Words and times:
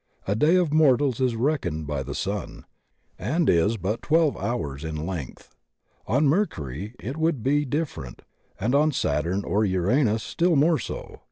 A 0.27 0.35
day 0.35 0.55
of 0.55 0.73
mortals 0.73 1.21
is 1.21 1.35
reckoned 1.35 1.85
by 1.85 2.01
the 2.01 2.15
sun, 2.15 2.65
and 3.19 3.47
is 3.47 3.77
but 3.77 4.01
twelve 4.01 4.35
hours 4.35 4.83
in 4.83 4.95
length. 4.95 5.55
On 6.07 6.25
Mercury 6.27 6.95
it 6.97 7.17
would 7.17 7.43
be 7.43 7.65
differ 7.65 8.07
ent, 8.07 8.23
and 8.59 8.73
on 8.73 8.93
Saturn 8.93 9.43
or 9.43 9.63
Uranus 9.63 10.23
still 10.23 10.55
more 10.55 10.79
so. 10.79 11.19